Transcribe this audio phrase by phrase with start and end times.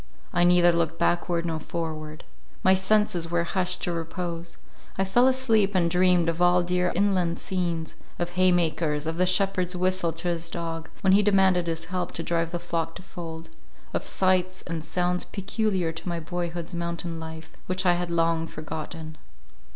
[0.33, 2.23] I neither looked backward nor forward;
[2.63, 4.57] my senses were hushed to repose;
[4.97, 9.27] I fell asleep and dreamed of all dear inland scenes, of hay makers, of the
[9.27, 13.03] shepherd's whistle to his dog, when he demanded his help to drive the flock to
[13.03, 13.49] fold;
[13.93, 19.17] of sights and sounds peculiar to my boyhood's mountain life, which I had long forgotten.